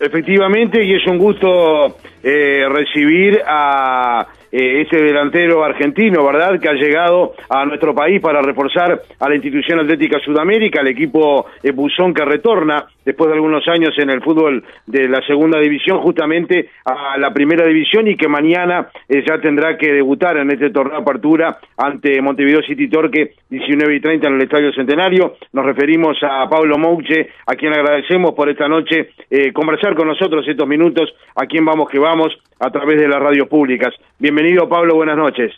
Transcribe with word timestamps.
Efectivamente, 0.00 0.82
y 0.82 0.94
es 0.94 1.06
un 1.06 1.18
gusto 1.18 1.98
eh, 2.22 2.66
recibir 2.68 3.40
a 3.46 4.26
eh, 4.56 4.82
ese 4.82 5.02
delantero 5.02 5.64
argentino, 5.64 6.24
¿verdad?, 6.24 6.60
que 6.60 6.68
ha 6.68 6.74
llegado 6.74 7.34
a 7.48 7.66
nuestro 7.66 7.92
país 7.92 8.20
para 8.20 8.40
reforzar 8.40 9.02
a 9.18 9.28
la 9.28 9.34
institución 9.34 9.80
atlética 9.80 10.20
Sudamérica, 10.20 10.80
el 10.80 10.86
equipo 10.86 11.46
eh, 11.60 11.72
Buzón 11.72 12.14
que 12.14 12.24
retorna 12.24 12.86
después 13.04 13.30
de 13.30 13.34
algunos 13.34 13.66
años 13.66 13.90
en 13.98 14.10
el 14.10 14.22
fútbol 14.22 14.62
de 14.86 15.08
la 15.08 15.20
segunda 15.26 15.58
división, 15.58 15.98
justamente 16.02 16.68
a 16.84 17.18
la 17.18 17.34
primera 17.34 17.66
división 17.66 18.06
y 18.06 18.16
que 18.16 18.28
mañana 18.28 18.86
eh, 19.08 19.24
ya 19.26 19.40
tendrá 19.40 19.76
que 19.76 19.92
debutar 19.92 20.36
en 20.36 20.48
este 20.52 20.70
torneo 20.70 20.98
de 20.98 21.02
apertura 21.02 21.58
ante 21.76 22.22
Montevideo 22.22 22.62
City 22.62 22.86
Torque 22.86 23.32
19 23.50 23.96
y 23.96 24.00
30 24.00 24.28
en 24.28 24.34
el 24.34 24.42
Estadio 24.42 24.72
Centenario. 24.72 25.34
Nos 25.52 25.66
referimos 25.66 26.16
a 26.22 26.48
Pablo 26.48 26.78
Mouche, 26.78 27.30
a 27.44 27.56
quien 27.56 27.72
agradecemos 27.72 28.30
por 28.34 28.48
esta 28.48 28.68
noche 28.68 29.10
conversar 29.52 29.96
con 29.96 30.06
nosotros 30.06 30.46
estos 30.46 30.68
minutos, 30.68 31.12
a 31.34 31.46
quien 31.46 31.64
vamos 31.64 31.90
que 31.90 31.98
vamos 31.98 32.28
a 32.60 32.70
través 32.70 33.00
de 33.00 33.08
las 33.08 33.20
radios 33.20 33.48
públicas. 33.48 33.92
Bienvenido, 34.18 34.43
Pablo, 34.68 34.96
buenas 34.96 35.16
noches. 35.16 35.54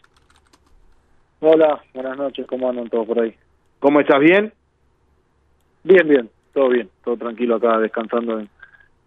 Hola, 1.40 1.82
buenas 1.92 2.16
noches, 2.16 2.46
¿cómo 2.46 2.70
andan 2.70 2.88
todos 2.88 3.06
por 3.06 3.20
ahí? 3.20 3.34
¿Cómo 3.80 3.98
estás? 3.98 4.20
¿Bien? 4.20 4.52
Bien, 5.82 6.09
bien, 6.09 6.30
todo 6.54 6.68
bien, 6.68 6.88
todo 7.04 7.16
tranquilo 7.16 7.56
acá, 7.56 7.78
descansando 7.78 8.38
en, 8.38 8.48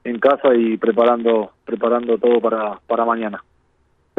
en 0.04 0.20
casa 0.20 0.54
y 0.54 0.76
preparando 0.76 1.54
preparando 1.64 2.18
todo 2.18 2.42
para, 2.42 2.78
para 2.88 3.06
mañana. 3.06 3.42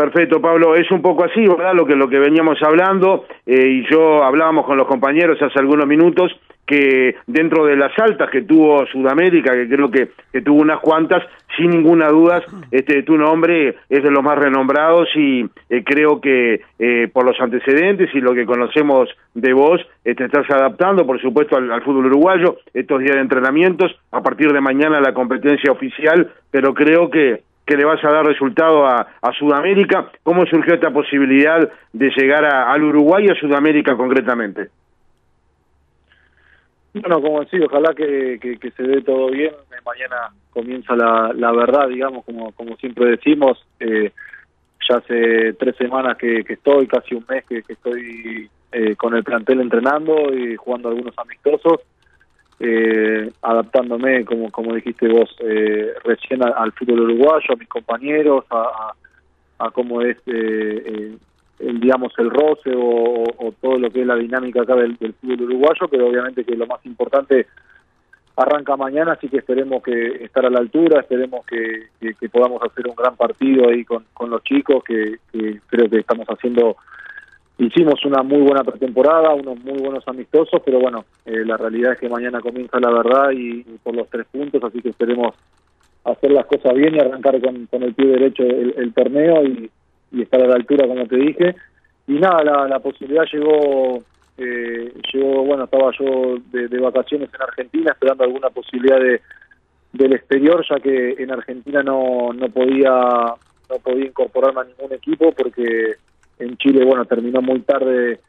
Perfecto, 0.01 0.41
Pablo. 0.41 0.75
Es 0.77 0.91
un 0.91 1.03
poco 1.03 1.25
así, 1.25 1.47
¿verdad? 1.47 1.75
Lo 1.75 1.85
que, 1.85 1.95
lo 1.95 2.09
que 2.09 2.19
veníamos 2.19 2.57
hablando, 2.63 3.27
eh, 3.45 3.69
y 3.69 3.93
yo 3.93 4.25
hablábamos 4.25 4.65
con 4.65 4.79
los 4.79 4.87
compañeros 4.87 5.37
hace 5.43 5.59
algunos 5.59 5.87
minutos, 5.87 6.33
que 6.67 7.17
dentro 7.27 7.67
de 7.67 7.77
las 7.77 7.93
altas 7.99 8.31
que 8.31 8.41
tuvo 8.41 8.87
Sudamérica, 8.87 9.53
que 9.53 9.69
creo 9.69 9.91
que, 9.91 10.09
tuvo 10.41 10.63
unas 10.63 10.81
cuantas, 10.81 11.23
sin 11.55 11.69
ninguna 11.69 12.09
duda, 12.09 12.43
este, 12.71 13.03
tu 13.03 13.19
nombre 13.19 13.77
es 13.91 14.03
de 14.03 14.11
los 14.11 14.25
más 14.25 14.39
renombrados 14.39 15.09
y 15.15 15.45
eh, 15.69 15.85
creo 15.85 16.19
que 16.19 16.63
eh, 16.79 17.11
por 17.13 17.27
los 17.27 17.39
antecedentes 17.39 18.09
y 18.15 18.23
lo 18.23 18.33
que 18.33 18.47
conocemos 18.47 19.11
de 19.35 19.53
vos, 19.53 19.83
te 20.03 20.13
este, 20.13 20.25
estás 20.25 20.49
adaptando, 20.49 21.05
por 21.05 21.21
supuesto, 21.21 21.59
al, 21.59 21.83
fútbol 21.83 22.07
uruguayo, 22.07 22.57
estos 22.73 23.01
días 23.01 23.17
de 23.17 23.21
entrenamientos, 23.21 23.95
a 24.13 24.23
partir 24.23 24.51
de 24.51 24.63
mañana 24.63 24.99
la 24.99 25.13
competencia 25.13 25.71
oficial, 25.71 26.33
pero 26.51 26.73
creo 26.73 27.11
que 27.11 27.43
que 27.71 27.77
le 27.77 27.85
vas 27.85 28.05
a 28.05 28.11
dar 28.11 28.27
resultado 28.27 28.85
a, 28.85 29.07
Sudamérica. 29.39 30.11
¿Cómo 30.25 30.45
surgió 30.47 30.75
esta 30.75 30.91
posibilidad 30.91 31.71
de 31.93 32.11
llegar 32.17 32.45
al 32.45 32.83
Uruguay 32.83 33.27
y 33.27 33.31
a 33.31 33.37
Sudamérica 33.37 33.97
concretamente? 33.97 34.71
Bueno, 36.93 37.23
como 37.23 37.41
decía, 37.43 37.65
ojalá 37.65 37.95
que, 37.95 38.41
que, 38.41 38.71
se 38.73 38.83
dé 38.83 39.03
todo 39.03 39.31
bien. 39.31 39.53
Mañana 39.87 40.33
comienza 40.51 40.97
la, 40.97 41.33
la 41.33 41.53
verdad, 41.53 41.87
digamos, 41.87 42.25
como, 42.25 42.51
como 42.53 42.75
siempre 42.77 43.11
decimos. 43.11 43.65
Eh, 43.79 44.11
ya 44.89 44.97
hace 44.97 45.53
tres 45.53 45.77
semanas 45.77 46.17
que, 46.19 46.45
estoy, 46.49 46.89
casi 46.89 47.15
un 47.15 47.25
mes 47.29 47.45
que, 47.45 47.63
estoy 47.69 48.51
eh, 48.73 48.97
con 48.97 49.15
el 49.15 49.23
plantel 49.23 49.61
entrenando 49.61 50.35
y 50.35 50.57
jugando 50.57 50.89
algunos 50.89 51.17
amistosos 51.17 51.83
eh, 52.61 53.33
adaptándome, 53.41 54.25
como, 54.27 54.51
como 54.51 54.75
dijiste 54.75 55.09
vos, 55.09 55.35
eh, 55.41 55.95
recién 56.05 56.43
al, 56.43 56.73
fútbol 56.73 57.01
uruguayo, 57.01 57.55
a 57.55 57.57
mis 57.57 57.69
compañeros, 57.69 58.45
a, 58.51 58.93
a, 59.59 59.71
cómo 59.71 60.03
es, 60.03 60.19
eh, 60.27 60.83
eh, 60.87 61.17
el, 61.61 61.81
digamos, 61.81 62.13
el 62.19 62.31
roce 62.31 62.73
o, 62.77 63.25
todo 63.63 63.79
lo 63.79 63.91
que 63.91 64.03
es 64.03 64.07
la 64.07 64.17
dinámica 64.17 64.63
acá 64.63 64.77
del, 64.77 64.97
fútbol 64.99 65.43
uruguayo, 65.43 65.89
pero 65.91 66.09
obviamente 66.09 66.45
que 66.45 66.55
lo 66.55 66.67
más 66.67 66.85
importante 66.85 67.47
arranca 68.37 68.77
mañana, 68.77 69.13
así 69.13 69.29
que 69.29 69.39
esperemos 69.39 69.83
que 69.83 70.25
estar 70.25 70.45
a 70.45 70.51
la 70.51 70.59
altura, 70.59 71.01
esperemos 71.01 71.45
que, 71.47 71.89
que, 71.99 72.29
podamos 72.29 72.63
hacer 72.63 72.87
un 72.89 72.95
gran 72.95 73.17
partido 73.17 73.69
ahí 73.69 73.85
con, 73.87 74.05
con 74.13 74.29
los 74.29 74.43
chicos, 74.45 74.85
que, 74.85 75.17
que 75.33 75.61
creo 75.67 75.89
que 75.89 76.01
estamos 76.01 76.27
haciendo 76.29 76.77
hicimos 77.61 78.05
una 78.05 78.23
muy 78.23 78.41
buena 78.41 78.65
pretemporada, 78.65 79.35
unos 79.35 79.63
muy 79.63 79.79
buenos 79.79 80.07
amistosos, 80.09 80.63
pero 80.65 80.81
bueno, 80.81 81.05
eh, 81.27 81.45
la 81.45 81.57
realidad 81.57 81.93
es 81.93 81.99
que 81.99 82.09
mañana 82.09 82.41
comienza 82.41 82.81
la 82.81 82.91
verdad 82.91 83.31
y, 83.33 83.63
por 83.83 83.95
los 83.95 84.09
tres 84.09 84.27
puntos, 84.33 84.63
así 84.65 84.81
que 84.81 84.89
esperemos 84.89 85.35
hacer 86.05 86.31
las 86.33 86.47
cosas 86.47 86.75
bien 86.75 86.95
y 86.95 86.99
arrancar 86.99 87.41
con, 87.41 87.67
con 87.67 87.83
el 87.83 87.95
pie 87.95 88.07
derecho 88.07 88.43
el, 88.43 88.93
torneo 88.95 89.45
y, 89.45 89.71
estar 90.21 90.43
a 90.43 90.47
la 90.47 90.55
altura, 90.55 90.89
como 90.89 91.07
te 91.07 91.17
dije. 91.17 91.55
Y 92.09 92.15
nada, 92.15 92.67
la, 92.67 92.79
posibilidad 92.81 93.25
llegó, 93.33 93.99
eh, 94.39 94.93
llegó, 95.13 95.45
bueno, 95.45 95.65
estaba 95.65 95.93
yo 95.99 96.39
de, 96.51 96.81
vacaciones 96.81 97.29
en 97.33 97.43
Argentina 97.43 97.93
esperando 97.93 98.25
alguna 98.25 98.51
posibilidad 98.51 98.99
de 98.99 99.21
del 99.93 100.13
exterior, 100.13 100.65
ya 100.69 100.77
que 100.77 101.17
en 101.19 101.33
Argentina 101.33 101.83
no, 101.83 102.33
no 102.33 102.49
podía 102.49 102.91
no 102.91 103.77
podía 103.83 104.07
incorporarme 104.07 104.61
a 104.61 104.65
ningún 104.65 104.93
equipo 104.93 105.33
porque 105.33 105.97
en 106.41 106.57
Chile, 106.57 106.85
bueno, 106.85 107.05
terminó 107.05 107.41
muy 107.41 107.61
tarde 107.61 108.21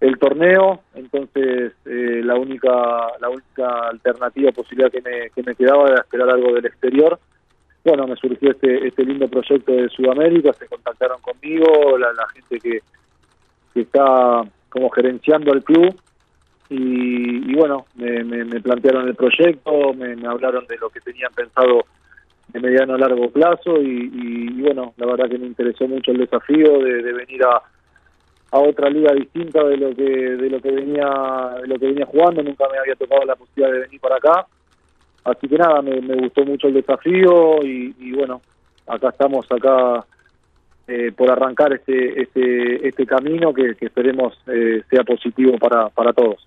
el 0.00 0.18
torneo, 0.18 0.82
entonces 0.94 1.72
eh, 1.86 2.20
la 2.22 2.34
única 2.34 2.70
la 3.18 3.30
única 3.30 3.88
alternativa, 3.88 4.52
posibilidad 4.52 4.90
que 4.90 5.00
me, 5.00 5.30
que 5.30 5.42
me 5.42 5.54
quedaba 5.54 5.88
era 5.88 6.02
esperar 6.02 6.30
algo 6.30 6.52
del 6.52 6.66
exterior. 6.66 7.18
Bueno, 7.84 8.06
me 8.06 8.16
surgió 8.16 8.50
este, 8.50 8.86
este 8.86 9.04
lindo 9.04 9.28
proyecto 9.28 9.72
de 9.72 9.88
Sudamérica, 9.88 10.52
se 10.52 10.66
contactaron 10.66 11.20
conmigo, 11.20 11.96
la, 11.96 12.10
gente 12.34 12.58
que, 12.58 12.80
que 13.72 13.80
está 13.80 14.42
como 14.68 14.90
gerenciando 14.90 15.52
el 15.52 15.62
club, 15.62 15.94
y, 16.68 17.54
bueno, 17.54 17.86
me, 17.94 18.24
me, 18.24 18.60
plantearon 18.60 19.06
el 19.06 19.14
proyecto, 19.14 19.94
me, 19.94 20.16
me 20.16 20.26
hablaron 20.26 20.66
de 20.66 20.76
lo 20.78 20.90
que 20.90 21.00
tenían 21.00 21.32
pensado 21.32 21.86
de 22.48 22.60
mediano 22.60 22.94
a 22.94 22.98
largo 22.98 23.30
plazo 23.30 23.80
y, 23.80 24.60
bueno, 24.60 24.94
la 24.96 25.06
verdad 25.06 25.28
que 25.28 25.38
me 25.38 25.46
interesó 25.46 25.86
mucho 25.88 26.12
el 26.12 26.18
desafío 26.18 26.78
de, 26.78 27.12
venir 27.12 27.44
a, 27.44 27.62
a 28.52 28.58
otra 28.60 28.88
liga 28.88 29.12
distinta 29.12 29.64
de 29.64 29.76
lo 29.76 29.94
que 29.94 30.02
de 30.04 30.50
lo 30.50 30.60
que 30.60 30.70
venía 30.70 31.08
de 31.60 31.66
lo 31.66 31.78
que 31.78 31.86
venía 31.86 32.06
jugando, 32.06 32.42
nunca 32.42 32.64
me 32.70 32.78
había 32.78 32.94
tocado 32.94 33.24
la 33.24 33.36
posibilidad 33.36 33.72
de 33.72 33.80
venir 33.80 34.00
para 34.00 34.16
acá. 34.16 34.46
Así 35.24 35.48
que 35.48 35.58
nada, 35.58 35.82
me, 35.82 36.00
gustó 36.14 36.44
mucho 36.44 36.68
el 36.68 36.74
desafío 36.74 37.58
y, 37.64 38.12
bueno, 38.12 38.42
acá 38.86 39.08
estamos 39.08 39.44
acá 39.50 40.06
eh, 40.86 41.10
por 41.16 41.28
arrancar 41.28 41.72
este 41.72 42.22
este 42.22 42.86
este 42.86 43.06
camino 43.06 43.52
que, 43.52 43.74
esperemos 43.80 44.38
eh, 44.46 44.82
sea 44.88 45.02
positivo 45.02 45.58
para 45.58 45.88
para 45.88 46.12
todos. 46.12 46.46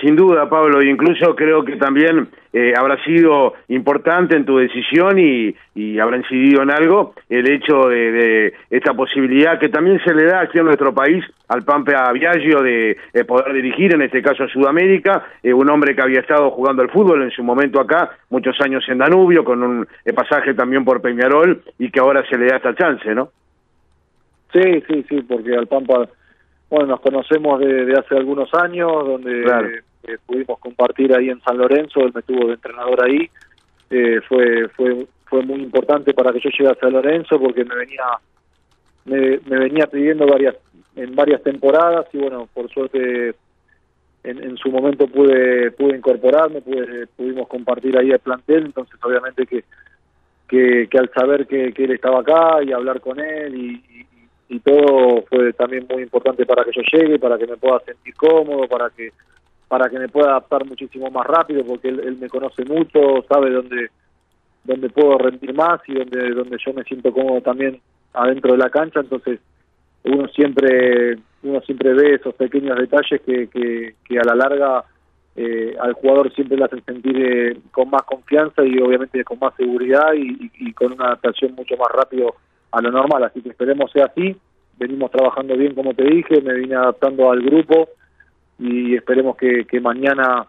Sin 0.00 0.16
duda, 0.16 0.48
Pablo, 0.48 0.82
incluso 0.82 1.36
creo 1.36 1.62
que 1.62 1.76
también 1.76 2.28
eh, 2.54 2.72
habrá 2.76 3.02
sido 3.04 3.54
importante 3.68 4.34
en 4.34 4.46
tu 4.46 4.56
decisión 4.56 5.18
y, 5.18 5.54
habrá 5.98 6.16
incidido 6.16 6.62
en 6.62 6.70
algo 6.70 7.14
el 7.28 7.50
hecho 7.50 7.88
de, 7.88 8.54
esta 8.70 8.94
posibilidad 8.94 9.58
que 9.58 9.68
también 9.68 10.00
se 10.04 10.14
le 10.14 10.24
da 10.24 10.40
aquí 10.40 10.58
en 10.58 10.64
nuestro 10.64 10.94
país 10.94 11.24
al 11.48 11.62
Pampa 11.64 12.10
Viaggio 12.12 12.62
de, 12.62 12.96
poder 13.26 13.52
dirigir, 13.52 13.94
en 13.94 14.02
este 14.02 14.22
caso 14.22 14.44
a 14.44 14.48
Sudamérica, 14.48 15.26
eh, 15.42 15.52
un 15.52 15.68
hombre 15.68 15.94
que 15.94 16.02
había 16.02 16.20
estado 16.20 16.50
jugando 16.50 16.82
al 16.82 16.90
fútbol 16.90 17.22
en 17.22 17.30
su 17.30 17.42
momento 17.42 17.80
acá, 17.80 18.10
muchos 18.30 18.58
años 18.60 18.82
en 18.88 18.98
Danubio, 18.98 19.44
con 19.44 19.62
un 19.62 19.86
eh, 20.04 20.12
pasaje 20.14 20.54
también 20.54 20.84
por 20.84 21.02
Peñarol 21.02 21.62
y 21.78 21.90
que 21.90 22.00
ahora 22.00 22.24
se 22.28 22.38
le 22.38 22.46
da 22.46 22.56
esta 22.56 22.74
chance, 22.74 23.14
¿no? 23.14 23.30
Sí, 24.52 24.82
sí, 24.88 25.04
sí, 25.08 25.22
porque 25.28 25.54
al 25.54 25.66
Pampa 25.66 26.08
bueno, 26.70 26.86
nos 26.86 27.00
conocemos 27.00 27.60
de, 27.60 27.92
hace 27.98 28.16
algunos 28.16 28.48
años, 28.54 28.90
donde 29.04 29.82
eh, 30.04 30.18
pudimos 30.24 30.58
compartir 30.58 31.14
ahí 31.14 31.28
en 31.28 31.40
San 31.42 31.58
Lorenzo, 31.58 32.00
él 32.00 32.12
me 32.14 32.22
tuvo 32.22 32.46
de 32.46 32.54
entrenador 32.54 33.04
ahí, 33.04 33.30
eh, 33.90 34.20
fue 34.28 34.68
fue 34.68 35.06
fue 35.30 35.42
muy 35.42 35.60
importante 35.62 36.12
para 36.12 36.32
que 36.32 36.40
yo 36.40 36.50
llegue 36.50 36.70
a 36.70 36.74
San 36.74 36.92
Lorenzo 36.92 37.38
porque 37.40 37.64
me 37.64 37.74
venía 37.76 38.04
me, 39.04 39.38
venía 39.38 39.86
pidiendo 39.86 40.26
varias 40.26 40.56
en 40.96 41.14
varias 41.14 41.42
temporadas 41.42 42.06
y 42.12 42.18
bueno 42.18 42.48
por 42.52 42.68
suerte 42.70 43.34
en, 44.22 44.42
en, 44.42 44.56
su 44.58 44.70
momento 44.70 45.06
pude 45.06 45.70
pude 45.72 45.96
incorporarme 45.96 46.60
pude, 46.60 47.06
pudimos 47.16 47.48
compartir 47.48 47.96
ahí 47.96 48.10
el 48.10 48.18
plantel 48.18 48.66
entonces 48.66 48.98
obviamente 49.02 49.46
que 49.46 49.64
que, 50.48 50.88
que 50.90 50.98
al 50.98 51.10
saber 51.12 51.46
que, 51.46 51.72
que, 51.72 51.84
él 51.84 51.92
estaba 51.92 52.20
acá 52.20 52.60
y 52.64 52.72
hablar 52.72 53.00
con 53.00 53.20
él 53.20 53.54
y, 53.54 54.06
y 54.48 54.58
todo 54.58 55.22
fue 55.28 55.52
también 55.52 55.86
muy 55.88 56.02
importante 56.02 56.44
para 56.44 56.64
que 56.64 56.72
yo 56.72 56.82
llegue 56.92 57.20
para 57.20 57.38
que 57.38 57.46
me 57.46 57.56
pueda 57.56 57.78
sentir 57.80 58.14
cómodo 58.14 58.66
para 58.66 58.90
que 58.90 59.12
para 59.70 59.88
que 59.88 60.00
me 60.00 60.08
pueda 60.08 60.30
adaptar 60.30 60.66
muchísimo 60.66 61.12
más 61.12 61.24
rápido, 61.24 61.64
porque 61.64 61.90
él, 61.90 62.18
me 62.20 62.28
conoce 62.28 62.64
mucho, 62.64 63.24
sabe 63.28 63.52
dónde, 63.52 63.90
dónde 64.64 64.90
puedo 64.90 65.16
rendir 65.16 65.54
más 65.54 65.80
y 65.86 65.94
dónde, 65.94 66.30
dónde 66.30 66.56
yo 66.66 66.74
me 66.74 66.82
siento 66.82 67.12
cómodo 67.12 67.40
también 67.40 67.80
adentro 68.12 68.50
de 68.50 68.58
la 68.58 68.68
cancha, 68.68 68.98
entonces 68.98 69.38
uno 70.02 70.26
siempre 70.26 71.18
uno 71.44 71.60
siempre 71.60 71.94
ve 71.94 72.14
esos 72.14 72.34
pequeños 72.34 72.76
detalles 72.80 73.20
que, 73.24 73.48
que, 73.48 74.18
a 74.18 74.24
la 74.24 74.34
larga 74.34 74.84
eh, 75.36 75.76
al 75.80 75.92
jugador 75.92 76.34
siempre 76.34 76.56
le 76.56 76.64
hacen 76.64 76.84
sentir 76.84 77.16
eh, 77.16 77.56
con 77.70 77.90
más 77.90 78.02
confianza 78.02 78.64
y 78.64 78.76
obviamente 78.80 79.22
con 79.22 79.38
más 79.38 79.54
seguridad 79.54 80.14
y, 80.16 80.50
y, 80.58 80.72
con 80.72 80.94
una 80.94 81.04
adaptación 81.04 81.54
mucho 81.54 81.76
más 81.76 81.90
rápido 81.94 82.34
a 82.72 82.82
lo 82.82 82.90
normal, 82.90 83.22
así 83.22 83.40
que 83.40 83.50
esperemos 83.50 83.92
sea 83.92 84.06
así, 84.06 84.36
venimos 84.80 85.12
trabajando 85.12 85.56
bien 85.56 85.76
como 85.76 85.94
te 85.94 86.02
dije, 86.02 86.40
me 86.40 86.54
vine 86.54 86.74
adaptando 86.74 87.30
al 87.30 87.40
grupo, 87.40 87.88
y 88.60 88.94
esperemos 88.94 89.36
que, 89.36 89.64
que 89.64 89.80
mañana 89.80 90.46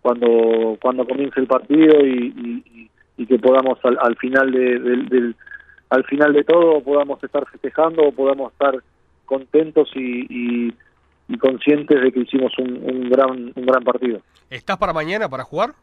cuando 0.00 0.78
cuando 0.80 1.06
comience 1.06 1.38
el 1.38 1.46
partido 1.46 2.04
y, 2.04 2.64
y 3.16 3.26
que 3.26 3.38
podamos 3.38 3.78
al, 3.84 4.16
final 4.16 4.50
de, 4.50 4.78
del, 4.78 5.36
al 5.90 6.04
final 6.04 6.32
de 6.32 6.44
todo 6.44 6.80
podamos 6.82 7.22
estar 7.22 7.46
festejando, 7.48 8.12
podamos 8.12 8.52
estar 8.52 8.82
contentos 9.24 9.90
y, 9.94 10.72
y, 11.28 11.38
conscientes 11.38 12.00
de 12.00 12.12
que 12.12 12.20
hicimos 12.20 12.52
un, 12.58 12.80
un, 12.82 13.10
gran 13.10 13.52
un 13.54 13.66
gran 13.66 13.82
partido. 13.82 14.20
¿Estás 14.48 14.78
para 14.78 14.92
mañana 14.92 15.28
para 15.28 15.44
jugar? 15.44 15.74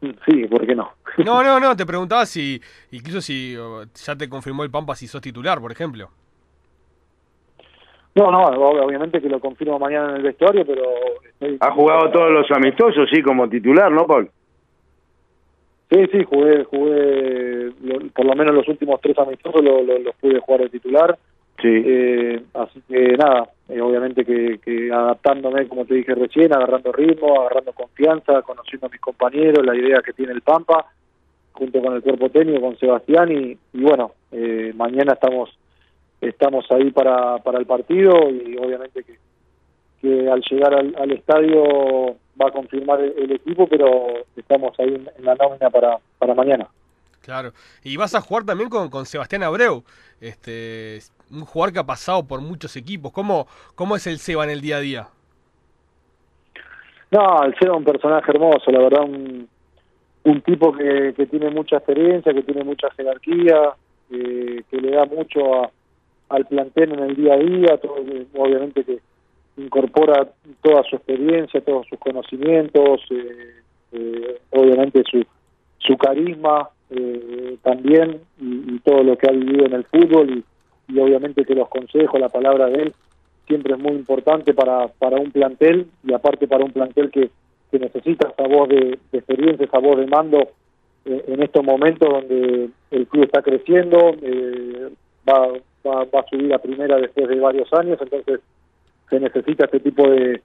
Sí, 0.00 0.46
¿por 0.48 0.66
qué 0.66 0.74
no? 0.74 0.92
No, 1.18 1.42
no, 1.42 1.58
no, 1.58 1.76
te 1.76 1.86
preguntaba 1.86 2.26
si, 2.26 2.60
incluso 2.92 3.20
si 3.20 3.56
ya 3.94 4.16
te 4.16 4.28
confirmó 4.28 4.62
el 4.62 4.70
Pampa 4.70 4.94
si 4.94 5.06
sos 5.06 5.20
titular, 5.20 5.60
por 5.60 5.72
ejemplo. 5.72 6.10
No, 8.14 8.30
no, 8.30 8.44
obviamente 8.44 9.20
que 9.20 9.28
lo 9.28 9.40
confirmo 9.40 9.78
mañana 9.78 10.10
en 10.10 10.16
el 10.16 10.22
vestuario, 10.22 10.64
pero... 10.64 10.82
Ha 11.60 11.72
jugado 11.72 12.10
todos 12.10 12.30
los 12.30 12.50
amistosos, 12.52 13.08
sí, 13.12 13.20
como 13.22 13.48
titular, 13.48 13.90
¿no, 13.90 14.06
Paul? 14.06 14.30
Sí, 15.90 16.06
sí, 16.12 16.24
jugué, 16.24 16.64
jugué 16.64 17.72
por 18.14 18.24
lo 18.24 18.34
menos 18.34 18.54
los 18.54 18.68
últimos 18.68 19.00
tres 19.00 19.18
amistosos 19.18 19.62
los 19.62 20.14
pude 20.16 20.40
jugar 20.40 20.62
de 20.62 20.68
titular. 20.70 21.18
Sí. 21.60 21.82
Eh, 21.86 22.42
así 22.54 22.82
que 22.88 23.16
nada, 23.16 23.48
eh, 23.68 23.80
obviamente 23.80 24.24
que, 24.24 24.58
que, 24.58 24.92
adaptándome, 24.92 25.68
como 25.68 25.84
te 25.84 25.94
dije 25.94 26.14
recién, 26.14 26.52
agarrando 26.52 26.92
ritmo, 26.92 27.40
agarrando 27.40 27.72
confianza, 27.72 28.42
conociendo 28.42 28.86
a 28.86 28.90
mis 28.90 29.00
compañeros, 29.00 29.64
la 29.64 29.76
idea 29.76 30.02
que 30.02 30.12
tiene 30.12 30.32
el 30.32 30.42
Pampa, 30.42 30.86
junto 31.52 31.80
con 31.80 31.94
el 31.94 32.02
cuerpo 32.02 32.28
técnico, 32.28 32.60
con 32.60 32.76
Sebastián, 32.78 33.30
y, 33.30 33.56
y 33.72 33.82
bueno, 33.82 34.12
eh, 34.32 34.72
mañana 34.74 35.12
estamos 35.12 35.56
estamos 36.28 36.64
ahí 36.70 36.90
para, 36.90 37.38
para 37.38 37.58
el 37.58 37.66
partido 37.66 38.30
y 38.30 38.56
obviamente 38.56 39.04
que, 39.04 39.18
que 40.00 40.30
al 40.30 40.42
llegar 40.42 40.74
al, 40.74 41.10
estadio 41.12 42.16
va 42.40 42.48
a 42.48 42.52
confirmar 42.52 43.00
el, 43.00 43.32
equipo, 43.32 43.66
pero 43.66 44.24
estamos 44.36 44.78
ahí 44.78 44.88
en, 44.88 45.24
la 45.24 45.34
nómina 45.34 45.70
para, 45.70 45.98
para 46.18 46.34
mañana. 46.34 46.68
Claro, 47.22 47.52
y 47.82 47.96
vas 47.96 48.14
a 48.14 48.20
jugar 48.20 48.44
también 48.44 48.68
con, 48.68 48.90
con 48.90 49.06
Sebastián 49.06 49.42
Abreu, 49.42 49.82
este, 50.20 50.98
un 51.30 51.44
jugador 51.44 51.72
que 51.72 51.78
ha 51.78 51.86
pasado 51.86 52.26
por 52.26 52.40
muchos 52.40 52.76
equipos. 52.76 53.12
¿Cómo, 53.12 53.46
cómo 53.74 53.96
es 53.96 54.06
el 54.06 54.18
Seba 54.18 54.44
en 54.44 54.50
el 54.50 54.60
día 54.60 54.76
a 54.76 54.80
día? 54.80 55.08
No, 57.10 57.44
el 57.44 57.54
Seba 57.58 57.72
es 57.72 57.78
un 57.78 57.84
personaje 57.84 58.30
hermoso, 58.30 58.70
la 58.70 58.80
verdad, 58.80 59.04
un, 59.04 59.48
un 60.24 60.40
tipo 60.42 60.72
que, 60.72 61.14
que 61.16 61.26
tiene 61.26 61.48
mucha 61.50 61.76
experiencia, 61.76 62.34
que 62.34 62.42
tiene 62.42 62.64
mucha 62.64 62.90
jerarquía, 62.90 63.72
que 64.10 64.80
le 64.80 64.90
da 64.90 65.06
mucho 65.06 65.64
a, 65.64 65.70
al 66.28 66.46
plantel 66.46 66.92
en 66.92 67.00
el 67.00 67.16
día 67.16 67.34
a 67.34 67.38
día, 67.38 67.80
obviamente 68.34 68.84
que 68.84 68.98
incorpora 69.56 70.28
toda 70.62 70.82
su 70.84 70.96
experiencia, 70.96 71.60
todos 71.60 71.86
sus 71.88 71.98
conocimientos, 71.98 73.00
eh, 73.10 73.62
eh, 73.92 74.38
obviamente 74.50 75.02
su, 75.10 75.24
su 75.78 75.96
carisma 75.96 76.68
eh, 76.90 77.56
también 77.62 78.20
y, 78.40 78.78
todo 78.80 79.02
lo 79.02 79.16
que 79.16 79.28
ha 79.28 79.32
vivido 79.32 79.66
en 79.66 79.74
el 79.74 79.84
fútbol 79.84 80.44
y, 80.88 80.98
obviamente 80.98 81.44
que 81.44 81.54
los 81.54 81.68
consejos, 81.68 82.20
la 82.20 82.28
palabra 82.28 82.66
de 82.66 82.82
él 82.82 82.94
siempre 83.46 83.74
es 83.74 83.80
muy 83.80 83.92
importante 83.92 84.52
para, 84.52 84.88
para 84.88 85.18
un 85.18 85.30
plantel 85.30 85.86
y 86.02 86.12
aparte 86.12 86.46
para 86.46 86.64
un 86.64 86.72
plantel 86.72 87.10
que, 87.10 87.30
que 87.70 87.78
necesita 87.78 88.28
esa 88.28 88.48
voz 88.48 88.68
de, 88.68 88.98
experiencia, 89.12 89.66
esa 89.66 89.78
voz 89.78 89.98
de 89.98 90.06
mando 90.06 90.48
en 91.06 91.42
estos 91.42 91.62
momentos 91.62 92.08
donde 92.08 92.70
el 92.90 93.06
club 93.06 93.24
está 93.24 93.42
creciendo, 93.42 94.14
va, 95.86 96.04
va, 96.04 96.20
a 96.20 96.26
subir 96.28 96.52
a 96.52 96.58
primera 96.58 96.96
después 96.96 97.28
de 97.28 97.40
varios 97.40 97.72
años, 97.72 97.98
entonces 98.00 98.40
se 99.10 99.20
necesita 99.20 99.66
este 99.66 99.80
tipo 99.80 100.08
de, 100.08 100.40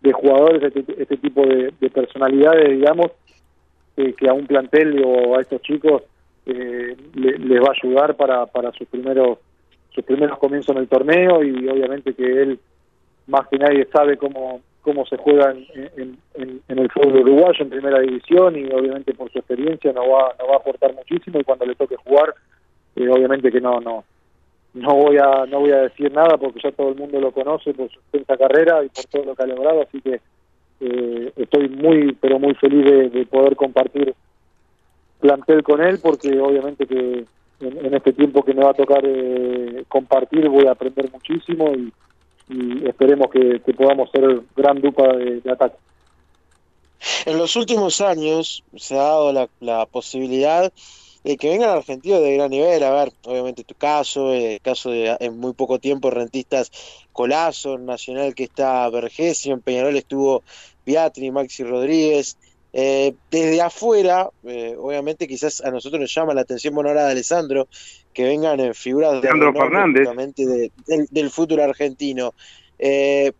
de 0.00 0.12
jugadores, 0.12 0.62
este, 0.62 1.02
este 1.02 1.16
tipo 1.16 1.44
de, 1.46 1.72
personalidades, 1.90 2.70
digamos, 2.70 3.12
que 3.96 4.28
a 4.28 4.32
un 4.32 4.46
plantel 4.46 5.02
o 5.04 5.36
a 5.36 5.40
estos 5.40 5.60
chicos 5.62 6.02
eh, 6.46 6.96
les 7.14 7.60
va 7.60 7.68
a 7.68 7.76
ayudar 7.82 8.16
para, 8.16 8.46
para 8.46 8.72
sus 8.72 8.86
primeros 8.88 9.38
sus 9.90 10.04
primeros 10.04 10.38
comienzos 10.38 10.76
en 10.76 10.82
el 10.82 10.88
torneo 10.88 11.42
y 11.42 11.68
obviamente 11.68 12.14
que 12.14 12.42
él 12.42 12.60
más 13.26 13.48
que 13.48 13.58
nadie 13.58 13.86
sabe 13.92 14.16
cómo 14.16 14.60
cómo 14.82 15.04
se 15.04 15.16
juega 15.16 15.50
en, 15.50 16.16
en, 16.34 16.78
el 16.78 16.90
fútbol 16.90 17.16
uruguayo 17.16 17.64
en 17.64 17.70
primera 17.70 17.98
división 17.98 18.56
y 18.56 18.72
obviamente 18.72 19.12
por 19.14 19.30
su 19.32 19.38
experiencia 19.38 19.92
no 19.92 20.08
va 20.08 20.34
no 20.38 20.46
va 20.46 20.54
a 20.54 20.58
aportar 20.58 20.94
muchísimo 20.94 21.40
y 21.40 21.44
cuando 21.44 21.66
le 21.66 21.74
toque 21.74 21.96
jugar 21.96 22.34
eh, 22.94 23.08
obviamente 23.08 23.50
que 23.50 23.60
no 23.60 23.80
no 23.80 24.04
no 24.74 24.94
voy 24.94 25.16
a 25.18 25.46
no 25.46 25.60
voy 25.60 25.72
a 25.72 25.82
decir 25.82 26.12
nada 26.12 26.36
porque 26.36 26.60
ya 26.62 26.72
todo 26.72 26.90
el 26.90 26.96
mundo 26.96 27.20
lo 27.20 27.32
conoce 27.32 27.72
por 27.74 27.90
su 27.90 27.98
extensa 28.00 28.36
carrera 28.36 28.84
y 28.84 28.88
por 28.88 29.04
todo 29.06 29.24
lo 29.24 29.34
que 29.34 29.42
ha 29.42 29.46
logrado 29.46 29.82
así 29.82 30.00
que 30.00 30.20
eh, 30.80 31.32
estoy 31.36 31.68
muy 31.68 32.12
pero 32.20 32.38
muy 32.38 32.54
feliz 32.54 32.84
de, 33.12 33.26
poder 33.26 33.56
compartir 33.56 34.14
plantel 35.20 35.62
con 35.62 35.82
él 35.82 35.98
porque 36.00 36.38
obviamente 36.38 36.86
que 36.86 37.24
en, 37.60 37.94
este 37.94 38.12
tiempo 38.12 38.44
que 38.44 38.54
me 38.54 38.62
va 38.62 38.70
a 38.70 38.74
tocar 38.74 39.02
eh, 39.04 39.84
compartir 39.88 40.48
voy 40.48 40.66
a 40.66 40.72
aprender 40.72 41.10
muchísimo 41.12 41.72
y, 41.74 41.92
esperemos 42.86 43.30
que, 43.30 43.60
podamos 43.74 44.10
ser 44.10 44.40
gran 44.56 44.80
dupla 44.80 45.12
de, 45.18 45.42
ataque. 45.52 45.76
En 47.26 47.36
los 47.36 47.54
últimos 47.56 48.00
años 48.00 48.64
se 48.74 48.94
ha 48.94 49.02
dado 49.02 49.32
la, 49.34 49.48
la 49.60 49.84
posibilidad 49.84 50.72
eh, 51.24 51.36
que 51.36 51.48
vengan 51.48 51.70
argentinos 51.70 52.22
de 52.22 52.34
gran 52.34 52.50
nivel, 52.50 52.82
a 52.82 52.90
ver, 52.90 53.12
obviamente 53.24 53.64
tu 53.64 53.74
caso, 53.74 54.32
el 54.32 54.60
caso 54.60 54.90
de 54.90 55.16
en 55.20 55.38
muy 55.38 55.52
poco 55.52 55.78
tiempo 55.78 56.10
rentistas 56.10 56.70
Colazo, 57.12 57.78
Nacional 57.78 58.34
que 58.34 58.44
está 58.44 58.88
Vergesio, 58.88 59.54
en 59.54 59.60
Peñarol 59.60 59.96
estuvo 59.96 60.42
Beatri, 60.86 61.30
Maxi 61.30 61.64
Rodríguez, 61.64 62.38
eh, 62.72 63.14
desde 63.30 63.60
afuera, 63.60 64.30
eh, 64.44 64.76
obviamente 64.78 65.26
quizás 65.26 65.60
a 65.62 65.70
nosotros 65.70 66.00
nos 66.00 66.14
llama 66.14 66.34
la 66.34 66.42
atención, 66.42 66.74
bueno, 66.74 66.90
ahora 66.90 67.06
de 67.06 67.12
Alessandro, 67.12 67.68
que 68.12 68.24
vengan 68.24 68.60
en 68.60 68.74
figuras 68.74 69.20
de 69.20 69.28
de, 70.46 70.72
del, 70.86 71.06
del 71.10 71.30
futuro 71.30 71.64
argentino. 71.64 72.34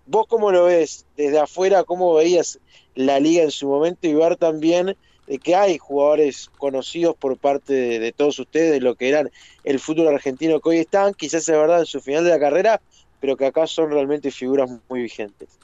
¿Vos 0.07 0.27
cómo 0.27 0.51
lo 0.51 0.65
ves 0.65 1.07
desde 1.17 1.39
afuera? 1.39 1.85
¿Cómo 1.85 2.15
veías 2.15 2.59
la 2.97 3.21
liga 3.21 3.45
en 3.45 3.53
su 3.53 3.69
momento 3.69 4.09
y 4.09 4.15
ver 4.15 4.37
también 4.37 4.97
de 5.29 5.39
que 5.39 5.55
hay 5.55 5.77
jugadores 5.77 6.51
conocidos 6.57 7.15
por 7.15 7.37
parte 7.37 7.75
de, 7.99 8.13
todos 8.13 8.39
ustedes, 8.39 8.73
de 8.73 8.81
lo 8.81 8.95
que 8.95 9.11
eran 9.11 9.29
el 9.63 9.79
fútbol 9.79 10.09
argentino 10.09 10.59
que 10.59 10.71
hoy 10.71 10.79
están, 10.79 11.13
quizás 11.13 11.47
es 11.47 11.55
verdad 11.55 11.81
en 11.81 11.87
su 11.87 12.01
final 12.01 12.25
de 12.25 12.31
la 12.31 12.39
carrera, 12.39 12.81
pero 13.21 13.37
que 13.37 13.45
acá 13.45 13.67
son 13.67 13.91
realmente 13.91 14.31
figuras 14.31 14.71
muy 14.89 15.03
vigentes. 15.03 15.59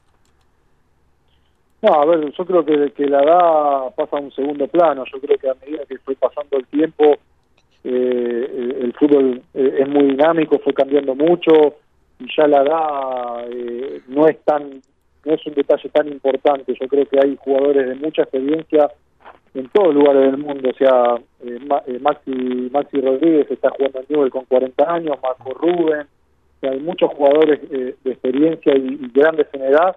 No, 1.81 1.95
a 1.95 2.05
ver, 2.05 2.31
yo 2.31 2.45
creo 2.45 2.65
que, 2.65 2.93
que 2.93 3.07
la 3.07 3.23
edad 3.23 3.95
pasa 3.95 4.19
a 4.19 4.21
un 4.21 4.33
segundo 4.33 4.69
plano, 4.69 5.05
yo 5.11 5.19
creo 5.21 5.39
que 5.39 5.49
a 5.49 5.55
medida 5.55 5.85
que 5.87 5.99
fue 5.99 6.15
pasando 6.15 6.59
el 6.59 6.67
tiempo, 6.67 7.17
eh, 7.85 8.79
el 8.83 8.93
fútbol 8.99 9.43
eh, 9.55 9.77
es 9.81 9.89
muy 9.89 10.09
dinámico, 10.09 10.59
fue 10.59 10.75
cambiando 10.75 11.15
mucho, 11.15 11.77
y 12.19 12.27
ya 12.37 12.47
la 12.47 12.63
edad 12.63 13.49
eh, 13.51 14.03
no 14.09 14.29
es 14.29 14.39
tan 14.45 14.83
no 15.25 15.33
es 15.33 15.47
un 15.47 15.55
detalle 15.55 15.89
tan 15.89 16.07
importante, 16.09 16.75
yo 16.79 16.87
creo 16.87 17.07
que 17.07 17.19
hay 17.19 17.35
jugadores 17.37 17.89
de 17.89 17.95
mucha 17.95 18.23
experiencia 18.23 18.91
en 19.55 19.69
todos 19.69 19.95
lugares 19.95 20.23
del 20.23 20.39
mundo, 20.39 20.71
o 20.71 20.75
sea, 20.75 21.15
eh, 21.45 21.59
eh, 21.87 21.99
Maxi, 22.01 22.71
Maxi 22.73 23.01
Rodríguez 23.01 23.49
está 23.51 23.71
jugando 23.71 24.01
en 24.01 24.07
Newell 24.09 24.31
con 24.31 24.45
40 24.47 24.93
años, 24.93 25.17
Marco 25.23 25.55
Rubén, 25.55 26.07
hay 26.63 26.81
muchos 26.81 27.11
jugadores 27.13 27.61
eh, 27.71 27.95
de 28.03 28.11
experiencia 28.11 28.75
y, 28.75 29.11
grandes 29.13 29.47
en 29.53 29.63
edad 29.63 29.97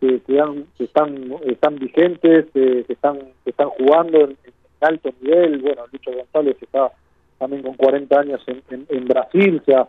que, 0.00 0.20
que, 0.26 0.84
están 0.84 1.34
están 1.46 1.78
vigentes, 1.78 2.46
que 2.52 2.84
están 2.88 3.18
que 3.44 3.50
están 3.50 3.68
jugando 3.70 4.18
en, 4.24 4.36
alto 4.80 5.10
nivel, 5.20 5.58
bueno, 5.58 5.82
Lucho 5.92 6.10
González 6.10 6.56
está 6.60 6.90
también 7.38 7.62
con 7.62 7.74
40 7.74 8.18
años 8.18 8.40
en, 8.46 8.86
en 8.88 9.04
Brasil, 9.06 9.60
o 9.60 9.64
sea, 9.64 9.86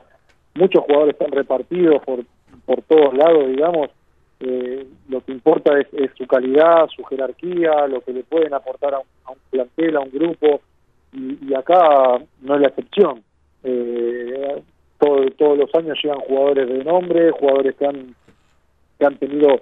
muchos 0.54 0.84
jugadores 0.84 1.14
están 1.14 1.32
repartidos 1.32 2.02
por, 2.04 2.26
por 2.66 2.82
todos 2.84 3.14
lados, 3.14 3.48
digamos, 3.48 3.90
eh, 4.44 4.88
lo 5.08 5.22
que 5.22 5.32
importa 5.32 5.78
es, 5.80 5.88
su 6.18 6.26
calidad, 6.26 6.88
su 6.96 7.04
jerarquía, 7.04 7.88
lo 7.88 8.02
que 8.02 8.12
le 8.12 8.24
pueden 8.24 8.54
aportar 8.54 8.96
a 8.96 9.00
un, 9.00 9.38
plantel, 9.52 9.98
a 9.98 10.00
un 10.00 10.12
grupo, 10.12 10.62
y, 11.14 11.54
acá 11.54 12.20
no 12.42 12.56
es 12.56 12.62
la 12.62 12.68
excepción. 12.68 13.22
Eh, 13.64 14.64
todos 14.98 15.58
los 15.58 15.74
años 15.76 15.98
llegan 16.02 16.20
jugadores 16.20 16.68
de 16.70 16.84
nombre, 16.84 17.32
jugadores 17.32 17.76
que 17.76 17.86
han, 17.86 18.16
que 18.98 19.06
han 19.06 19.18
tenido 19.18 19.62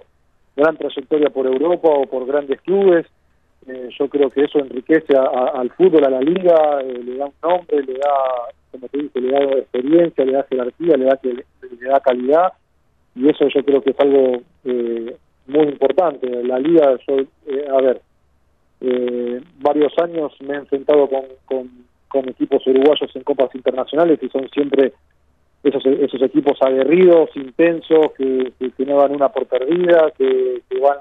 gran 0.56 0.76
trayectoria 0.76 1.30
por 1.30 1.46
Europa 1.46 1.88
o 1.88 2.06
por 2.06 2.26
grandes 2.26 2.60
clubes. 2.62 3.06
Eh, 3.66 3.90
yo 3.98 4.08
creo 4.08 4.30
que 4.30 4.44
eso 4.44 4.58
enriquece 4.58 5.14
al 5.16 5.70
fútbol, 5.70 6.04
a 6.04 6.10
la 6.10 6.20
liga, 6.20 6.80
eh, 6.82 7.02
le 7.04 7.16
da 7.16 7.26
un 7.26 7.34
nombre, 7.42 7.82
le 7.82 7.94
da, 7.94 8.14
como 8.70 8.88
te 8.88 8.98
dije, 8.98 9.20
le 9.20 9.32
da 9.32 9.40
experiencia, 9.58 10.24
le 10.24 10.32
da 10.32 10.46
jerarquía, 10.48 10.96
le 10.96 11.04
da, 11.04 11.18
le 11.22 11.88
da 11.88 12.00
calidad 12.00 12.52
y 13.14 13.28
eso 13.28 13.48
yo 13.48 13.64
creo 13.64 13.82
que 13.82 13.90
es 13.90 14.00
algo 14.00 14.42
eh, 14.64 15.16
muy 15.46 15.66
importante. 15.66 16.28
La 16.44 16.58
liga, 16.58 16.98
yo, 17.06 17.16
eh, 17.46 17.66
a 17.70 17.80
ver, 17.80 18.00
eh, 18.80 19.40
varios 19.60 19.92
años 19.98 20.32
me 20.40 20.54
he 20.54 20.58
enfrentado 20.58 21.08
con, 21.08 21.68
con, 22.08 22.28
equipos 22.28 22.66
uruguayos 22.66 23.14
en 23.14 23.22
copas 23.22 23.54
internacionales 23.54 24.18
y 24.22 24.28
son 24.28 24.48
siempre 24.50 24.92
esos, 25.62 25.84
esos 25.84 26.22
equipos 26.22 26.58
aguerridos, 26.60 27.30
intensos, 27.36 28.12
que, 28.16 28.52
que, 28.58 28.86
no 28.86 28.98
dan 28.98 29.14
una 29.14 29.28
por 29.28 29.46
perdida, 29.46 30.10
que, 30.16 30.62
van 30.80 30.98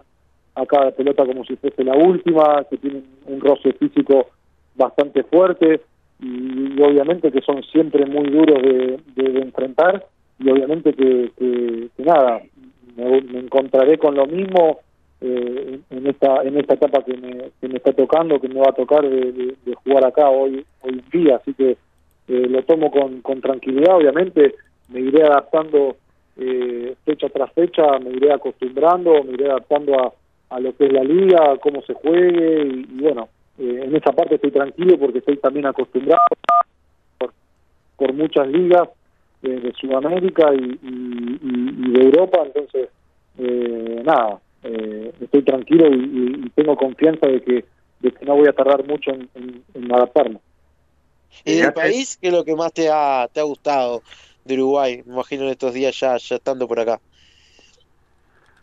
a 0.56 0.66
cada 0.66 0.92
pelota 0.92 1.26
como 1.26 1.46
si 1.46 1.56
fuese 1.56 1.84
la 1.84 1.96
última, 1.96 2.64
que 2.70 2.78
tienen 2.78 3.06
un 3.26 3.40
roce 3.40 3.74
físico 3.74 4.28
bastante 4.76 5.24
fuerte 5.24 5.82
y, 6.22 6.82
obviamente 6.82 7.32
que 7.32 7.42
son 7.42 7.64
siempre 7.64 8.06
muy 8.06 8.30
duros 8.30 8.62
de, 8.62 9.00
enfrentar 9.42 10.06
y 10.40 10.50
obviamente 10.50 10.94
que, 10.94 11.90
nada, 11.98 12.42
me, 12.96 13.40
encontraré 13.40 13.98
con 13.98 14.16
lo 14.16 14.26
mismo 14.26 14.80
eh, 15.22 15.80
en 15.90 16.08
esta 16.08 16.44
en 16.44 16.58
esta 16.58 16.76
etapa 16.76 17.04
que 17.04 17.18
me, 17.18 17.52
que 17.60 17.68
me 17.68 17.76
está 17.76 17.92
tocando, 17.92 18.40
que 18.40 18.48
me 18.48 18.60
va 18.60 18.70
a 18.70 18.74
tocar 18.74 19.08
de, 19.08 19.56
jugar 19.84 20.06
acá 20.06 20.30
hoy 20.30 20.66
hoy 20.82 20.92
en 20.92 21.04
día, 21.12 21.36
así 21.38 21.54
que 21.54 21.72
eh, 21.72 22.48
lo 22.48 22.64
tomo 22.64 22.90
con, 22.90 23.22
con 23.22 23.42
tranquilidad, 23.42 23.98
obviamente 23.98 24.56
me 24.90 25.02
iré 25.02 25.24
adaptando 25.24 25.98
eh, 26.38 26.96
fecha 27.04 27.28
tras 27.30 27.52
fecha, 27.54 28.00
me 28.00 28.12
iré 28.12 28.32
acostumbrando, 28.32 29.24
me 29.24 29.34
iré 29.34 29.50
adaptando 29.50 30.00
a, 30.00 30.14
a 30.50 30.60
lo 30.60 30.76
que 30.76 30.86
es 30.86 30.94
la 30.94 31.04
liga, 31.04 31.52
a 31.52 31.58
cómo 31.58 31.82
se 31.82 31.94
juegue 31.94 32.62
y, 32.66 33.02
bueno, 33.02 33.30
eh, 33.58 33.82
en 33.86 33.96
esa 33.96 34.12
parte 34.14 34.36
estoy 34.36 34.52
tranquilo 34.52 34.98
porque 34.98 35.20
estoy 35.20 35.38
también 35.38 35.66
acostumbrado 35.66 36.22
por 37.98 38.14
muchas 38.14 38.48
ligas 38.48 38.88
de 39.42 39.74
Sudamérica 39.80 40.54
y, 40.54 40.80
y, 40.82 41.92
de 41.92 42.02
Europa, 42.02 42.40
entonces 42.46 42.90
nada, 44.04 44.40
estoy 45.22 45.44
tranquilo 45.44 45.88
y, 45.88 46.50
tengo 46.56 46.76
confianza 46.76 47.28
de 47.28 47.42
que, 47.42 47.66
de 48.02 48.12
que 48.12 48.26
no 48.26 48.36
voy 48.36 48.48
a 48.48 48.54
tardar 48.54 48.86
mucho 48.86 49.12
en, 49.12 49.30
en 49.74 49.94
adaptarme. 49.94 50.40
¿Y 51.46 51.58
del 51.58 51.74
país 51.74 52.18
qué 52.18 52.28
es 52.28 52.34
lo 52.34 52.44
que 52.44 52.56
más 52.56 52.74
te 52.74 52.90
ha, 52.90 53.28
te 53.32 53.40
ha 53.40 53.44
gustado 53.44 54.02
de 54.46 54.54
Uruguay? 54.56 55.04
Me 55.06 55.14
imagino 55.14 55.44
en 55.44 55.50
estos 55.50 55.74
días 55.74 55.98
ya, 56.00 56.18
ya 56.18 56.36
estando 56.36 56.68
por 56.68 56.80
acá. 56.80 57.00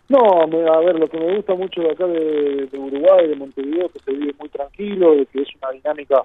No, 0.09 0.43
a 0.43 0.81
ver, 0.81 0.99
lo 0.99 1.09
que 1.09 1.19
me 1.19 1.35
gusta 1.35 1.55
mucho 1.55 1.81
de 1.81 1.91
acá 1.91 2.07
de, 2.07 2.69
Uruguay, 2.79 3.29
de 3.29 3.37
Montevideo, 3.37 3.89
que 3.89 3.99
se 4.01 4.13
vive 4.13 4.35
muy 4.39 4.49
tranquilo, 4.49 5.17
de 5.17 5.27
que 5.27 5.43
es 5.43 5.49
una 5.61 5.73
dinámica 5.73 6.23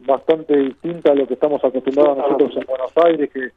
bastante 0.00 0.56
distinta 0.56 1.10
a 1.10 1.14
lo 1.14 1.26
que 1.26 1.34
estamos 1.34 1.62
acostumbrados 1.64 2.18
nosotros 2.18 2.56
en 2.56 2.66
Buenos 2.66 2.92
Aires, 3.04 3.30
que, 3.32 3.48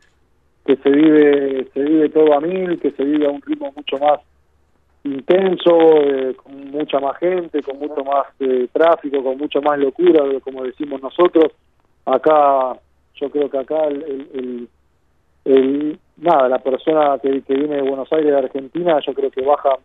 que 0.65 0.75
se 0.77 0.89
vive 0.89 1.67
se 1.73 1.81
vive 1.81 2.09
todo 2.09 2.33
a 2.33 2.41
mil, 2.41 2.79
que 2.79 2.91
se 2.91 3.03
vive 3.03 3.25
a 3.25 3.31
un 3.31 3.41
ritmo 3.41 3.71
mucho 3.75 3.97
más 3.97 4.19
intenso, 5.03 6.01
eh, 6.01 6.35
con 6.35 6.71
mucha 6.71 6.99
más 6.99 7.17
gente, 7.17 7.61
con 7.61 7.77
mucho 7.77 8.03
más 8.03 8.27
eh, 8.39 8.67
tráfico, 8.71 9.21
con 9.21 9.37
mucha 9.37 9.59
más 9.59 9.77
locura, 9.77 10.23
como 10.41 10.63
decimos 10.63 11.01
nosotros. 11.01 11.51
Acá 12.05 12.77
yo 13.15 13.29
creo 13.29 13.49
que 13.49 13.57
acá 13.57 13.85
el, 13.85 14.67
el, 15.45 15.99
nada 16.17 16.47
la 16.47 16.59
persona 16.59 17.17
que, 17.19 17.41
viene 17.47 17.75
de 17.75 17.81
Buenos 17.81 18.11
Aires 18.13 18.31
de 18.31 18.37
Argentina 18.37 18.99
yo 19.05 19.13
creo 19.13 19.29
que 19.29 19.41
baja 19.41 19.77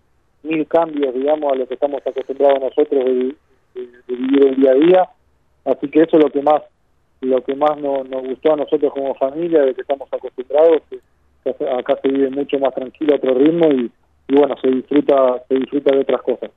mil 0.45 0.67
cambios 0.69 1.15
digamos 1.15 1.53
a 1.53 1.57
lo 1.57 1.67
que 1.67 1.75
estamos 1.75 2.01
acostumbrados 2.07 2.61
nosotros 2.61 3.05
de, 3.05 3.35
vivir 4.07 4.47
el 4.47 4.57
día 4.57 4.71
a 4.71 4.75
día. 4.75 5.09
Así 5.65 5.89
que 5.89 6.03
eso 6.03 6.17
es 6.17 6.25
lo 6.25 6.31
que 6.31 6.43
más 6.43 6.63
lo 7.21 7.43
que 7.43 7.55
más 7.55 7.79
nos, 7.79 8.09
nos 8.09 8.23
gustó 8.23 8.53
a 8.53 8.57
nosotros 8.57 8.93
como 8.93 9.15
familia 9.15 9.63
de 9.63 9.75
que 9.75 9.81
estamos 9.81 10.09
acostumbrados 10.13 10.83
que, 10.91 10.99
acá 11.79 11.99
se 12.03 12.09
vive 12.09 12.31
mucho 12.31 12.59
más 12.59 12.75
tranquilo 12.75 13.17
otro 13.17 13.35
ritmo 13.35 13.69
y, 13.69 13.91
bueno 14.29 14.55
se 14.61 14.69
disfruta 14.69 15.43
se 15.49 15.55
disfruta 15.55 15.95
de 15.95 16.03
otras 16.03 16.23
cosas 16.23 16.51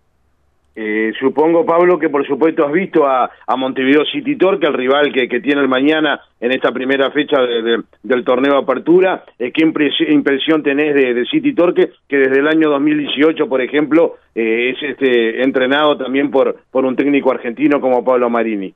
eh, 0.74 1.12
supongo, 1.20 1.66
Pablo, 1.66 2.00
que 2.00 2.10
por 2.10 2.26
supuesto 2.26 2.66
has 2.66 2.72
visto 2.72 3.06
a, 3.06 3.30
a 3.46 3.56
Montevideo 3.58 4.06
City 4.06 4.38
Torque, 4.38 4.68
el 4.68 4.74
rival 4.74 5.12
que, 5.12 5.28
que, 5.28 5.42
tiene 5.42 5.60
el 5.62 5.68
mañana 5.68 6.22
en 6.40 6.52
esta 6.52 6.72
primera 6.72 7.12
fecha 7.12 7.42
del 7.42 8.24
torneo 8.24 8.54
de 8.54 8.60
apertura. 8.60 9.26
Eh, 9.38 9.52
¿Qué 9.52 9.66
impresión 9.66 10.64
tenés 10.64 10.96
de, 10.96 11.26
City 11.26 11.54
Torque, 11.54 11.92
que 12.08 12.18
desde 12.18 12.40
el 12.40 12.48
año 12.48 12.70
2018, 12.70 13.50
por 13.50 13.62
ejemplo, 13.62 14.16
eh, 14.34 14.70
es 14.72 14.92
este 14.92 15.44
entrenado 15.44 15.98
también 15.98 16.32
por, 16.32 16.56
por 16.72 16.86
un 16.86 16.96
técnico 16.96 17.32
argentino 17.32 17.82
como 17.82 18.06
Pablo 18.06 18.30
Marini? 18.30 18.74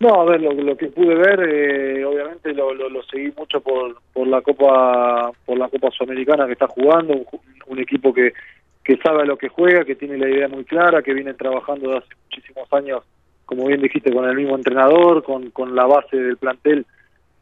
No, 0.00 0.20
a 0.20 0.24
ver, 0.24 0.40
lo, 0.40 0.76
que 0.76 0.86
pude 0.88 1.14
ver, 1.14 1.40
eh, 1.48 2.04
obviamente 2.04 2.52
lo, 2.54 2.72
lo, 2.72 3.02
seguí 3.04 3.32
mucho 3.36 3.60
por, 3.60 3.96
por 4.12 4.28
la 4.28 4.40
Copa 4.42 5.32
por 5.44 5.58
la 5.58 5.68
Copa 5.68 5.90
Sudamericana 5.90 6.46
que 6.46 6.52
está 6.52 6.68
jugando, 6.68 7.14
un 7.66 7.78
equipo 7.80 8.14
que 8.14 8.32
que 8.88 8.96
sabe 8.96 9.26
lo 9.26 9.36
que 9.36 9.50
juega, 9.50 9.84
que 9.84 9.96
tiene 9.96 10.16
la 10.16 10.30
idea 10.30 10.48
muy 10.48 10.64
clara, 10.64 11.02
que 11.02 11.12
viene 11.12 11.34
trabajando 11.34 11.90
desde 11.90 11.98
hace 11.98 12.14
muchísimos 12.24 12.72
años, 12.72 13.02
como 13.44 13.66
bien 13.66 13.82
dijiste, 13.82 14.10
con 14.10 14.24
el 14.24 14.34
mismo 14.34 14.56
entrenador, 14.56 15.22
con, 15.22 15.50
con 15.50 15.76
la 15.76 15.84
base 15.84 16.16
del 16.16 16.38
plantel, 16.38 16.86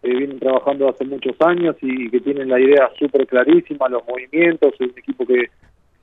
eh, 0.02 0.08
vienen 0.08 0.40
trabajando 0.40 0.88
hace 0.88 1.04
muchos 1.04 1.36
años 1.38 1.76
y, 1.82 2.10
que 2.10 2.18
tienen 2.18 2.48
la 2.48 2.58
idea 2.58 2.90
súper 2.98 3.28
clarísima, 3.28 3.88
los 3.88 4.04
movimientos, 4.08 4.74
es 4.74 4.90
un 4.90 4.98
equipo 4.98 5.24
que 5.24 5.50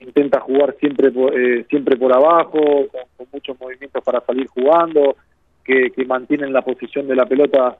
intenta 0.00 0.40
jugar 0.40 0.74
siempre 0.80 1.12
eh, 1.34 1.66
siempre 1.68 1.98
por 1.98 2.14
abajo, 2.14 2.86
con, 2.90 3.26
muchos 3.30 3.60
movimientos 3.60 4.02
para 4.02 4.22
salir 4.22 4.46
jugando, 4.46 5.14
que, 5.64 5.90
que 5.90 6.04
mantienen 6.04 6.52
la 6.52 6.62
posición 6.62 7.08
de 7.08 7.16
la 7.16 7.26
pelota 7.26 7.78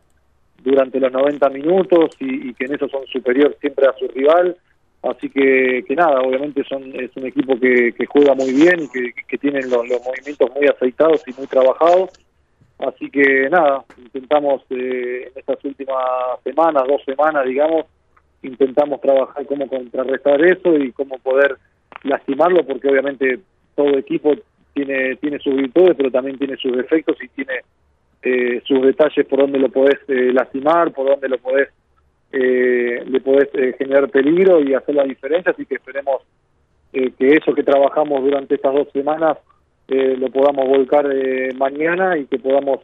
durante 0.63 0.99
los 0.99 1.13
90 1.13 1.49
minutos 1.51 2.17
y, 2.21 2.55
que 2.55 2.65
en 2.65 2.75
eso 2.75 2.89
son 2.89 3.07
superior 3.07 3.57
siempre 3.61 3.87
a 3.87 3.95
su 3.99 4.09
rival 4.09 4.57
Así 5.05 5.29
que, 5.29 5.85
nada, 5.95 6.23
obviamente 6.23 6.65
son, 6.65 6.83
es 6.99 7.15
un 7.15 7.27
equipo 7.27 7.61
que, 7.61 7.93
que 7.93 8.07
juega 8.07 8.35
muy 8.35 8.53
bien 8.53 8.85
y 8.85 8.89
que, 8.89 9.13
que 9.29 9.37
tienen 9.37 9.69
los, 9.69 9.87
los, 9.87 10.01
movimientos 10.03 10.51
muy 10.55 10.67
aceitados 10.67 11.23
y 11.27 11.35
muy 11.37 11.47
trabajados. 11.47 12.11
Así 12.79 13.11
que 13.11 13.51
nada, 13.51 13.85
intentamos 13.99 14.63
eh, 14.71 15.29
en 15.31 15.39
estas 15.39 15.63
últimas 15.63 16.41
semanas, 16.43 16.85
dos 16.89 17.03
semanas, 17.05 17.45
digamos, 17.45 17.85
intentamos 18.43 19.01
trabajar 19.03 19.45
cómo 19.47 19.69
contrarrestar 19.69 20.43
eso 20.43 20.75
y 20.77 20.91
cómo 20.93 21.19
poder 21.19 21.59
lastimarlo, 22.03 22.65
porque 22.65 22.89
obviamente 22.89 23.41
todo 23.75 23.99
equipo 23.99 24.35
tiene, 24.73 25.17
tiene 25.17 25.39
sus 25.39 25.55
virtudes, 25.55 25.97
pero 25.99 26.11
también 26.11 26.39
tiene 26.39 26.57
sus 26.57 26.75
defectos 26.75 27.17
y 27.23 27.29
tiene 27.29 27.61
eh, 28.25 28.63
sus 28.65 28.83
detalles 28.83 29.27
por 29.27 29.41
donde 29.41 29.59
lo 29.59 29.69
podés 29.69 29.99
eh, 30.09 30.33
lastimar, 30.33 30.93
por 30.93 31.09
donde 31.09 31.29
lo 31.29 31.39
podés 31.39 31.69
eh, 32.37 33.05
le 33.07 33.21
podés 33.21 33.49
eh, 33.55 33.77
generar 33.79 34.11
peligro 34.11 34.61
y 34.61 34.75
hacer 34.75 34.97
la 34.97 35.05
diferencia, 35.05 35.53
así 35.53 35.65
que 35.67 35.77
esperemos 35.77 36.23
eh, 36.93 37.13
que 37.17 37.37
eso 37.37 37.55
que 37.55 37.63
trabajamos 37.63 38.25
durante 38.25 38.57
estas 38.57 38.75
dos 38.75 38.89
semanas 38.93 39.39
lo 39.87 40.31
podamos 40.31 40.67
volcar 40.67 41.07
mañana 41.59 42.17
y 42.17 42.25
que 42.25 42.39
podamos 42.39 42.81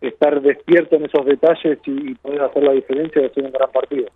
estar 0.00 0.40
despiertos 0.40 0.98
en 0.98 1.04
esos 1.04 1.26
detalles 1.26 1.78
y, 1.84 2.14
poder 2.14 2.40
hacer 2.40 2.62
la 2.62 2.72
diferencia 2.72 3.20
de 3.20 3.28
hacer 3.28 3.44
un 3.44 3.52
gran 3.52 3.70
partido. 3.70 4.06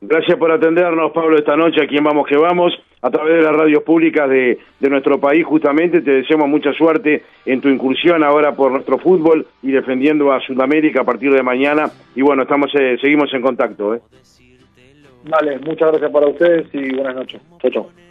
Gracias 0.00 0.38
por 0.38 0.52
atendernos, 0.52 1.10
Pablo, 1.12 1.36
esta 1.36 1.56
noche 1.56 1.82
aquí 1.82 1.96
en 1.96 2.04
Vamos 2.04 2.26
que 2.28 2.36
Vamos, 2.36 2.72
a 3.02 3.10
través 3.10 3.36
de 3.36 3.42
las 3.42 3.54
radios 3.54 3.82
públicas 3.82 4.28
de, 4.30 4.58
de, 4.78 4.88
nuestro 4.90 5.18
país. 5.18 5.44
Justamente 5.44 6.00
te 6.02 6.10
deseamos 6.12 6.48
mucha 6.48 6.72
suerte 6.72 7.24
en 7.44 7.60
tu 7.60 7.68
incursión 7.68 8.22
ahora 8.22 8.54
por 8.54 8.70
nuestro 8.70 8.98
fútbol 8.98 9.46
y 9.62 9.72
defendiendo 9.72 10.32
a 10.32 10.40
Sudamérica 10.40 11.00
a 11.00 11.04
partir 11.04 11.32
de 11.32 11.42
mañana. 11.42 11.90
Y 12.14 12.22
bueno, 12.22 12.42
estamos 12.42 12.70
eh, 12.74 12.96
seguimos 13.00 13.32
en 13.34 13.42
contacto. 13.42 13.94
¿eh? 13.94 14.00
Vale, 15.24 15.58
muchas 15.58 15.90
gracias 15.90 16.10
para 16.12 16.28
ustedes 16.28 16.66
y 16.72 16.94
buenas 16.94 17.16
noches. 17.16 17.40
Chao, 17.60 17.70
chao. 17.70 18.07